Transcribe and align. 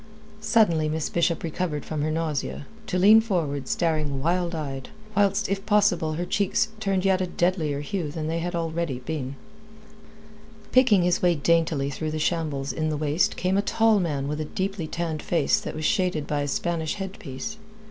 Suddenly 0.39 0.89
Miss 0.89 1.09
Bishop 1.09 1.43
recovered 1.43 1.85
from 1.85 2.01
her 2.01 2.09
nausea, 2.09 2.65
to 2.87 2.97
lean 2.97 3.21
forward 3.21 3.67
staring 3.67 4.19
wild 4.19 4.55
eyed, 4.55 4.89
whilst 5.15 5.47
if 5.47 5.63
possible 5.67 6.13
her 6.13 6.25
cheeks 6.25 6.69
turned 6.79 7.05
yet 7.05 7.21
a 7.21 7.27
deadlier 7.27 7.81
hue 7.81 8.09
than 8.09 8.25
they 8.27 8.39
had 8.39 8.53
been 8.53 8.59
already. 8.59 9.03
Picking 10.71 11.03
his 11.03 11.21
way 11.21 11.35
daintily 11.35 11.91
through 11.91 12.09
that 12.09 12.19
shambles 12.19 12.73
in 12.73 12.89
the 12.89 12.97
waist 12.97 13.37
came 13.37 13.57
a 13.57 13.61
tall 13.61 13.99
man 13.99 14.27
with 14.27 14.41
a 14.41 14.45
deeply 14.45 14.87
tanned 14.87 15.21
face 15.21 15.59
that 15.59 15.75
was 15.75 15.85
shaded 15.85 16.25
by 16.25 16.41
a 16.41 16.47
Spanish 16.47 16.95
headpiece. 16.95 17.57